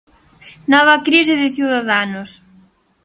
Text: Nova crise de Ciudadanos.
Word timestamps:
Nova 0.71 0.95
crise 1.07 1.33
de 1.41 1.47
Ciudadanos. 1.57 2.29